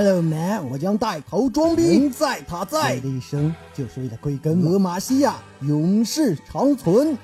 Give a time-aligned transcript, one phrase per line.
[0.00, 4.62] Hello man，我将带头装逼，人在他在，我的一生就是为了归根。
[4.62, 7.18] 俄马西亚永世长存。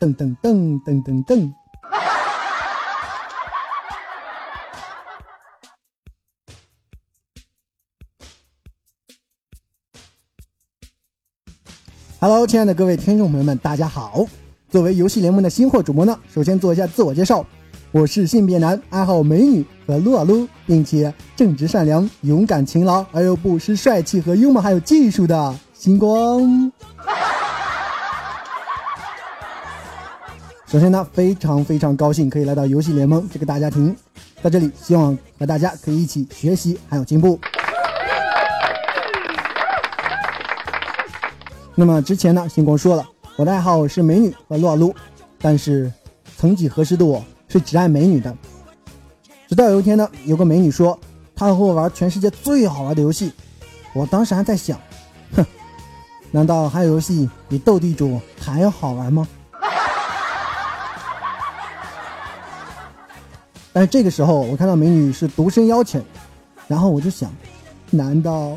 [0.00, 1.52] 噔噔噔噔噔噔。
[12.18, 14.26] Hello，亲爱的各位听众朋友们，大家好。
[14.68, 17.46] 作为游戏联盟的新货主播呢，首先做一下自我介绍，
[17.92, 26.70] 我是性别男，爱好美女和撸啊撸，并且正直善良、勇敢勤劳而又不失帅气和幽默还有技术的星光。
[30.66, 33.96] 首先呢，非常非常高兴可以来到游戏联盟这个大家庭，
[34.40, 37.40] 在这里希望和大家可以一起学习还有进步。
[41.74, 44.94] 那么之前呢，星光说了，我的爱好是美女和撸啊撸，
[45.40, 45.92] 但是
[46.36, 48.34] 曾几何时的我是只爱美女的。
[49.46, 50.98] 直到有一天呢，有个美女说
[51.34, 53.32] 她要和我玩全世界最好玩的游戏，
[53.92, 54.80] 我当时还在想，
[55.34, 55.44] 哼，
[56.30, 59.26] 难道还有游戏比斗地主还要好玩吗？
[63.72, 66.00] 但是这个时候我看到美女是独身邀请，
[66.68, 67.34] 然后我就想，
[67.90, 68.56] 难道，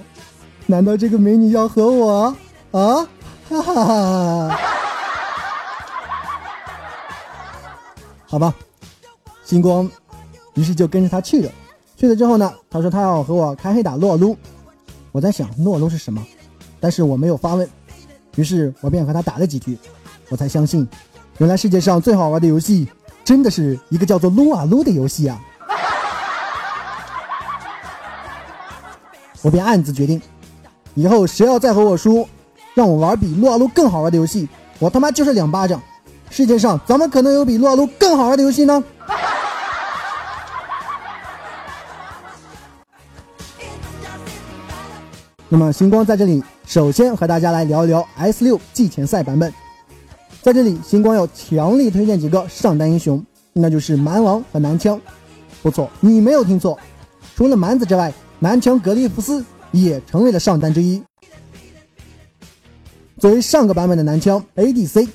[0.68, 2.36] 难道这个美女要和我？
[2.72, 3.08] 啊，
[3.50, 4.58] 哈哈哈！
[8.26, 8.54] 好吧，
[9.44, 9.90] 星光，
[10.56, 11.52] 于是就跟着他去了。
[11.96, 14.38] 去了之后呢，他说他要和我开黑打撸啊撸。
[15.12, 16.26] 我在想撸啊撸是什么，
[16.80, 17.70] 但是我没有发问。
[18.36, 19.78] 于是我便和他打了几局，
[20.30, 20.88] 我才相信，
[21.38, 22.88] 原来世界上最好玩的游戏，
[23.24, 25.40] 真的是一个叫做撸啊撸的游戏啊！
[29.42, 30.22] 我便暗自决定，
[30.96, 32.28] 以后谁要再和我输。
[32.74, 35.80] 让我玩比撸啊撸更好玩的游戏，我他妈就是两巴掌！
[36.32, 38.84] 世界上怎么可能有比撸啊撸更好玩的游戏呢？
[45.54, 49.54] 那么星光在这里，首先和大家来聊一聊 S 六季前赛版本。
[50.42, 53.24] 在这里，星光要强力推荐几个上单英雄，
[53.54, 55.00] 那就是蛮王和男枪。
[55.62, 56.76] 不错，你没有听错，
[57.36, 61.00] 除了蛮子之外，男枪格里夫斯也成为了上单之一。
[63.20, 65.08] 作为上个版本的男枪 ADC，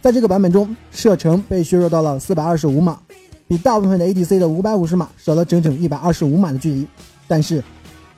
[0.00, 2.98] 在这个版本中射程被削弱到了四百二十五码，
[3.46, 6.84] 比大部分的 ADC 的五百五十码少了整整一百二十五码的距离。
[7.28, 7.62] 但是，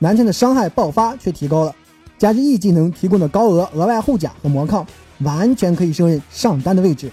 [0.03, 1.73] 男枪的伤害爆发却提高了，
[2.17, 4.85] 加之 E 技能提供的高额额外护甲和魔抗，
[5.19, 7.09] 完全可以胜任上单的位置。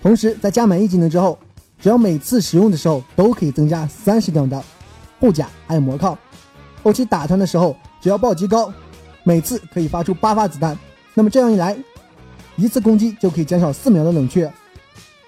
[0.00, 1.36] 同时，在加满 E 技能之后，
[1.80, 4.62] 只要每次使用的时候都可以增加三十点的
[5.18, 6.16] 护甲还有魔抗。
[6.84, 8.72] 后期打团的时候，只要暴击高，
[9.24, 10.78] 每次可以发出八发子弹。
[11.14, 11.76] 那么这样一来，
[12.54, 14.48] 一次攻击就可以减少四秒的冷却，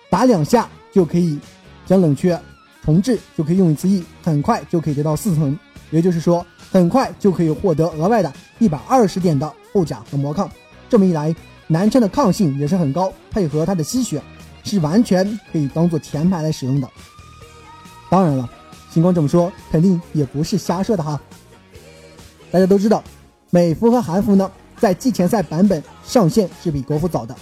[0.09, 1.37] 打两下就可以
[1.85, 2.41] 将冷却
[2.85, 5.59] 重置，就可以用一次 E，很快就可以得到四层，
[5.91, 10.51] 也就是说，很快就可以获得额外的一百二十点的护甲和魔抗。
[10.89, 11.35] 这么一来，
[11.67, 14.23] 男枪的抗性也是很高，配合他的吸血，
[14.65, 16.89] 是完全可以当做前排来使用的。
[18.09, 18.49] 当然了，
[18.91, 21.21] 星光这么说肯定也不是瞎说的哈。
[22.51, 23.03] 大家都知道，
[23.51, 24.51] 美服和韩服呢。
[24.81, 27.37] 在季前赛版本上线是比国服早的，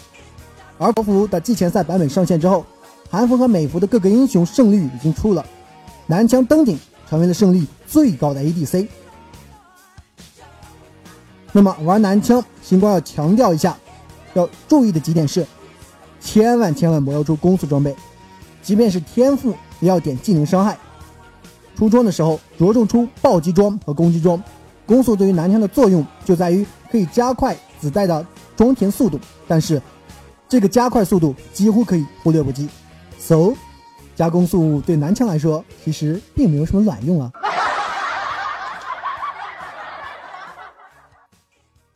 [0.76, 2.66] 而国服的季前赛版本上线之后，
[3.08, 5.46] 韩服和美服的各个英雄胜率已经出了，
[6.08, 6.76] 男枪登顶
[7.08, 8.88] 成为了胜率最高的 ADC。
[11.52, 13.76] 那么玩男枪，星光要强调一下，
[14.34, 15.46] 要注意的几点是，
[16.20, 17.94] 千万千万不要出攻速装备，
[18.62, 20.76] 即便是天赋也要点技能伤害。
[21.76, 24.42] 出装的时候着重出暴击装和攻击装，
[24.86, 26.66] 攻速对于男枪的作用就在于。
[26.90, 28.26] 可以加快子弹的
[28.56, 29.78] 装填速度，但是
[30.48, 32.66] 这个加快速度几乎可以忽略不计。
[33.18, 33.52] So，
[34.18, 37.30] 加攻速对男枪来说其实并没有什么卵用啊。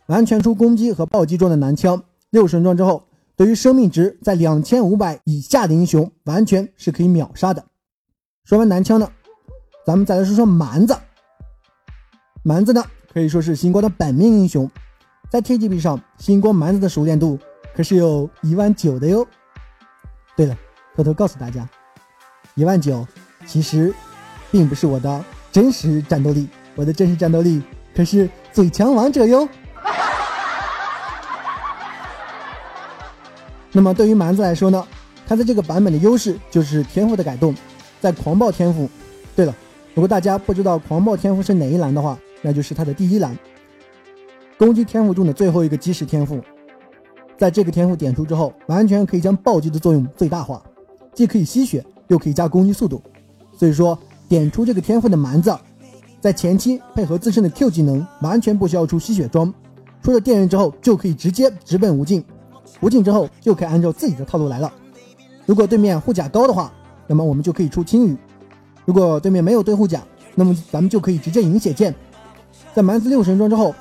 [0.06, 2.00] 完全出攻击和暴击装的男枪，
[2.30, 3.02] 六神装之后，
[3.34, 7.64] 对于生命值在两千五百以下的英雄，完全是可以秒杀的。
[8.44, 9.10] 说完男枪呢，
[9.84, 10.96] 咱们再来说说蛮子。
[12.44, 12.84] 蛮子呢？
[13.12, 14.70] 可以说是星光的本命英雄，
[15.28, 17.36] 在 TGB 上，星光蛮子的熟练度
[17.75, 19.26] 可是有一万九的哟。
[20.36, 20.56] 对了，
[20.94, 21.68] 偷偷告诉大家，
[22.54, 23.06] 一万九
[23.46, 23.93] 其实
[24.50, 27.62] 并不是我的真实战斗力，我的真实战斗力
[27.94, 29.49] 可是最强王者哟。
[33.72, 34.87] 那么对于蛮子来说呢，
[35.26, 37.54] 他在这个版本的优势就是天赋的改动，
[38.00, 38.88] 在狂暴天赋。
[39.34, 39.54] 对了，
[39.94, 43.34] 如果大家不知道狂暴天赋是哪一栏的话，那就是他的第一栏，
[44.58, 46.38] 攻击天赋中的最后一个基石天赋，
[47.38, 50.62] 在这个天赋点出之后，完全可以将暴击的作用最大化，
[51.14, 51.82] 既可以吸血，
[52.12, 53.03] 又可以加攻击速度。
[53.59, 53.99] 所以说，
[54.29, 55.56] 点出这个天赋的蛮子，
[56.20, 59.53] 在前期配合自身的 Q 技能，完全不需要出吸血装，
[60.03, 62.25] 出了电刃之后就可以直接直奔无尽，
[62.81, 64.73] 无尽之后就可以按照自己的套路来了。
[65.47, 66.73] 如果对面护甲高的话，
[67.06, 68.14] 那么我们就可以出青羽；
[68.85, 70.03] 如果对面没有对护甲，
[70.35, 71.94] 那么咱们就可以直接饮血剑。
[72.75, 73.75] 在蛮子六神装之后，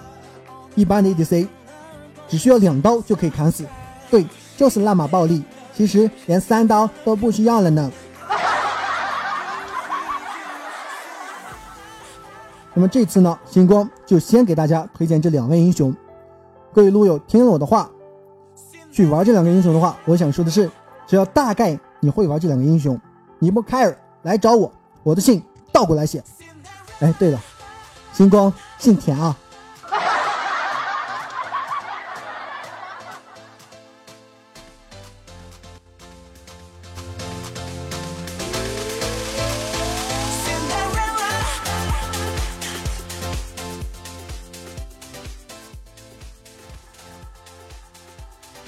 [0.76, 1.48] 一般的 ADC
[2.28, 3.66] 只需要两刀就可以砍死，
[4.10, 4.26] 对，
[4.58, 5.44] 就是那么暴力。
[5.74, 7.92] 其实连三刀都不需要了呢。
[12.82, 15.96] 那么这次呢，星光就先给大家推荐这两位英雄。
[16.74, 17.88] 各位撸友听了我的话，
[18.92, 20.68] 去玩这两个英雄的话，我想说的是，
[21.06, 23.00] 只要大概你会玩这两个英雄，
[23.38, 24.74] 你不开尔来找我，
[25.04, 26.24] 我的信倒过来写。
[27.02, 27.40] 哎，对了，
[28.14, 29.38] 星光姓田啊。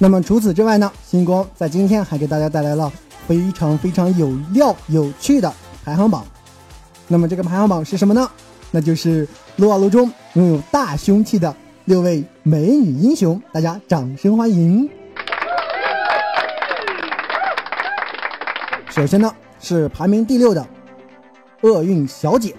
[0.04, 0.92] 那么除此之外呢？
[1.02, 2.92] 星光在今天还给大家带来了
[3.26, 5.50] 非常非常有料、有趣的
[5.86, 6.26] 排行榜。
[7.08, 8.30] 那么这个排行榜是什么呢？
[8.70, 11.56] 那就是撸啊撸中拥有大凶器的
[11.86, 14.90] 六位美女英雄，大家掌声欢迎。
[18.90, 20.68] 首先呢是排名第六的
[21.62, 22.54] 厄运小姐，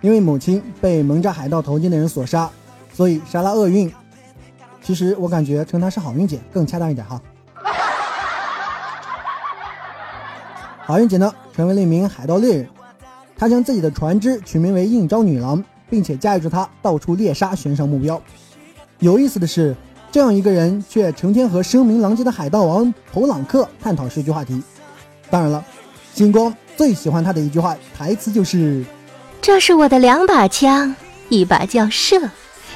[0.00, 2.50] 因为母亲被蒙扎海盗头巾的人所杀，
[2.94, 3.92] 所以杀了厄运。
[4.88, 7.20] 其实我感觉称她是好运姐更恰当一点哈。
[10.80, 12.66] 好运姐呢，成为了一名海盗猎人，
[13.36, 18.18] 她将自己的船只取名为应招女郎，并且驾驭着它到处猎杀悬赏目标。
[19.00, 19.76] 有意思的是，
[20.10, 24.62] 这样一个人却成天和声名狼藉的海盗王普朗克探讨这句话题。
[25.28, 25.62] 当然了，
[26.14, 28.82] 星光最喜欢他的一句话台词就是
[29.42, 30.96] ：“这是我的两把枪，
[31.28, 32.30] 一把叫射，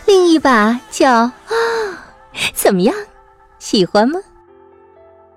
[0.04, 1.32] 另一把叫啊。”
[2.54, 2.94] 怎么样，
[3.58, 4.18] 喜欢吗？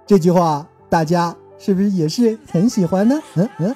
[0.08, 3.20] 这句话大家是不是也是很喜欢呢？
[3.36, 3.76] 嗯嗯。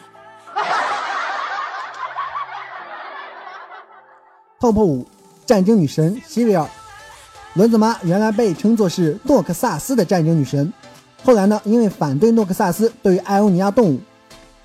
[4.60, 5.08] Top 五
[5.46, 6.68] 战争女神希维尔，
[7.54, 10.72] 轮子妈原来被称作是诺克萨斯的战争女神，
[11.24, 14.00] 后来呢，因为反对诺克萨斯对于艾欧尼亚动物，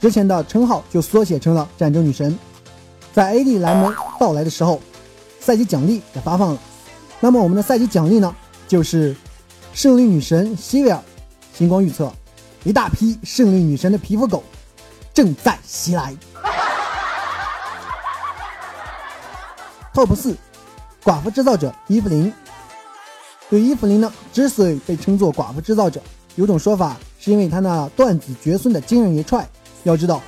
[0.01, 2.37] 之前的称号就缩写成了战争女神。
[3.13, 4.81] 在 AD 蓝门到来的时候，
[5.41, 6.59] 赛季奖励也发放了。
[7.21, 8.35] 那么我们的赛季奖励呢？
[8.67, 9.15] 就是
[9.73, 11.01] 胜利女神希维尔，
[11.53, 12.13] 星光预测，
[12.65, 14.43] 一大批胜利女神的皮肤狗
[15.13, 16.17] 正在袭来。
[19.93, 20.37] Top 四，
[21.05, 22.33] 寡妇制造者伊芙琳。
[23.49, 26.03] 对伊芙琳呢，之所以被称作寡妇制造者，
[26.35, 29.47] 有种说法是因为她那断子绝孙的惊人一踹。
[29.85, 30.21] 要知道，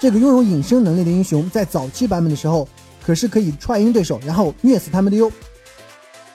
[0.00, 2.66] 这个拥有隐身能力的英雄，在早期版本的时候，
[3.04, 5.30] 可是可以踹晕对手，然后虐死他们的哟。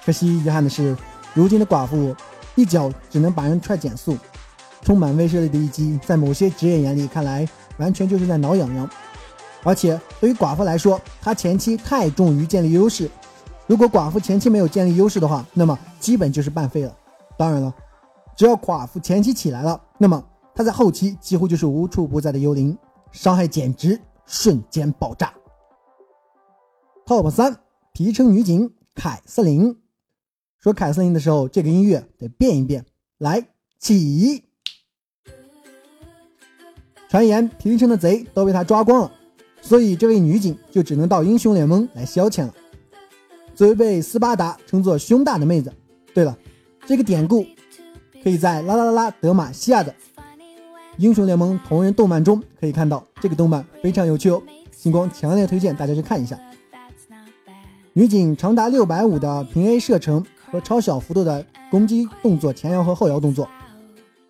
[0.06, 0.95] 可惜遗憾的是。
[1.37, 2.15] 如今的寡妇
[2.55, 4.17] 一脚只能把人踹减速，
[4.81, 7.47] 充满威慑力的一击，在某些职业眼里看来，
[7.77, 8.89] 完全就是在挠痒痒。
[9.63, 13.07] 而且对于寡妇来说，她前期太重于建立优势，
[13.67, 16.97] 如果寡妇前期没有建立优势的话，那么基本就是半废了。
[17.37, 17.71] 当然了，
[18.35, 20.23] 只要寡妇前期起来了，那么
[20.55, 22.75] 她在后期几乎就是无处不在的幽灵，
[23.11, 25.31] 伤害简直瞬间爆炸。
[27.06, 27.57] Top 三
[27.94, 29.77] 皮城女警凯瑟琳。
[30.59, 32.85] 说凯瑟琳的时候，这个音乐得变一变。
[33.19, 33.47] 来，
[33.80, 34.44] 起！
[37.09, 39.11] 传言平城的贼都被他抓光了，
[39.61, 42.54] 所以这位女警就只能到英雄联盟来消遣了。
[43.56, 45.73] 作为被斯巴达称作胸大的妹子，
[46.14, 46.37] 对了，
[46.85, 47.45] 这个典故
[48.23, 49.95] 可以在啦啦啦啦德玛西亚的
[50.97, 53.04] 英雄联盟同人动漫中可以看到。
[53.21, 56.40] 这个动漫非常有趣哦，星光强烈推荐大家去看一下。
[57.94, 60.26] 女警长达六百五的平 A 射程。
[60.51, 63.49] 和超小幅度的攻击动作前摇和后摇动作，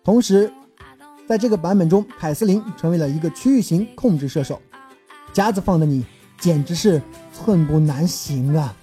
[0.02, 0.52] 同时，
[1.28, 4.60] 在这个版本中，凯瑟琳成为了一个区域型控制射手，
[5.32, 6.04] 夹子放的你
[6.40, 7.00] 简直是
[7.32, 8.74] 寸步难行啊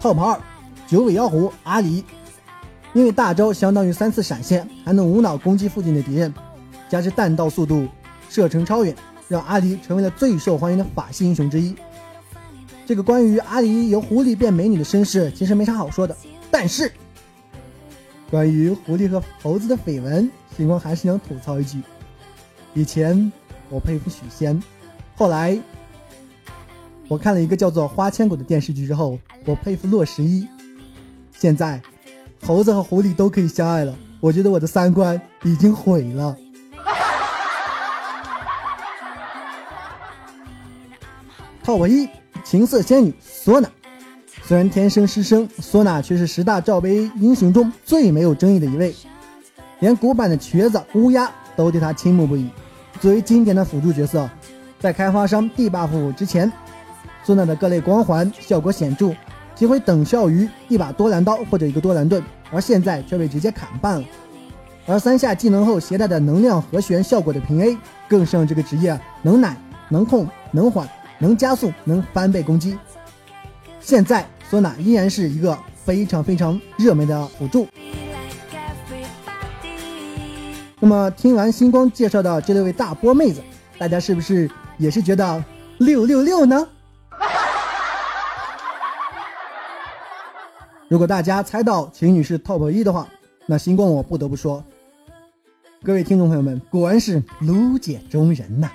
[0.00, 0.40] ！Top 二，
[0.86, 2.04] 九尾妖狐阿狸，
[2.92, 6.32] 因为大招相当于三次闪现，还能无脑攻击附近的敌人，
[6.88, 7.88] 加之弹道速度、
[8.28, 8.94] 射程超远，
[9.26, 11.74] 让阿狸成为了最受欢迎的法系英雄之一。
[12.90, 16.16] 这个关于阿狸由狐狸变美女的身世，其实没啥好说的。
[16.50, 16.90] 但是，
[18.28, 21.80] 关于狐狸和猴子的绯闻，星光还是想吐槽一句：
[22.74, 23.30] 以前
[23.68, 24.60] 我佩服许仙，
[25.14, 25.56] 后来
[27.06, 30.48] 我看了一个叫做《花千骨》的电视剧之后，我佩服洛十一。
[31.30, 31.80] 现在，
[32.42, 36.36] 猴子和狐狸都可以相爱了，我觉得我的三观已经毁了。
[41.62, 42.08] 套我一，
[42.50, 43.70] 情色仙女索娜。
[44.42, 48.92] 虽然天生失声，索娜却是十大罩杯英雄中最没有争议的一位，
[49.78, 52.50] 连古板的瘸子乌鸦都对她倾慕不已。
[53.00, 54.28] 作为经典的辅助角色，
[54.80, 56.52] 在开发商 D buff 之前，
[57.22, 59.14] 索娜的各类光环效果显著，
[59.54, 64.04] 几乎等效于一把多兰刀或者一个多兰盾，而现在却被直接砍半了。
[64.88, 67.78] 而三下技能后携带的能量和弦效果的平 A，
[68.08, 69.56] 更是让这个职业能奶、
[69.88, 70.88] 能控、能缓、
[71.20, 72.76] 能加速、能翻倍攻击。
[73.78, 77.68] 现在索娜依然是一个非常非常热门的辅助。
[80.80, 83.42] 那么听完星光介绍的这六位大波妹子，
[83.78, 85.44] 大家是不是也是觉得
[85.78, 86.66] 六六六呢？
[90.88, 93.06] 如果大家猜到秦女士 TOP 一的话，
[93.46, 94.64] 那星光我不得不说。
[95.84, 98.70] 各位听众朋友们，果然是卢姐中人呐！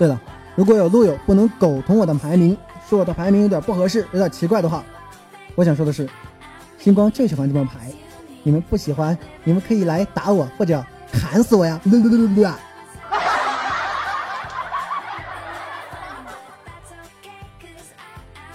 [0.00, 0.18] 对了，
[0.56, 2.56] 如果有路友不能苟同我的排名，
[2.88, 4.82] 说我的排名有点不合适、有点奇怪的话，
[5.54, 6.08] 我想说的是，
[6.78, 7.92] 星光就喜欢这么排。
[8.42, 9.14] 你们不喜欢，
[9.44, 11.78] 你们可以来打我或者砍死我呀！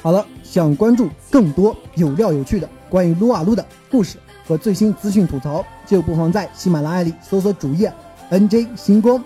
[0.01, 2.67] 好了，想关注更多有料有趣的。
[2.89, 7.93] 关于撸啊撸的故事和最新资讯吐槽，就不妨在喜马拉雅里搜索主页
[8.31, 9.23] “nj 星光”，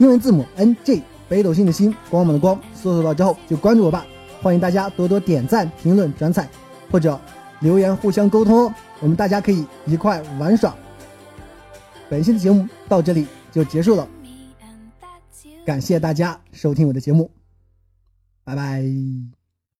[0.00, 2.60] 英文字母 “nj”，北斗星的星，光芒的光。
[2.74, 4.04] 搜索到之后就关注我吧。
[4.42, 6.48] 欢迎大家多多点赞、评论、转载，
[6.90, 7.18] 或者
[7.60, 8.74] 留言互相沟通哦。
[8.98, 10.74] 我们大家可以一块玩耍。
[12.08, 14.08] 本期的节目到这里就结束了，
[15.64, 17.30] 感谢大家收听我的节目，
[18.42, 19.39] 拜拜。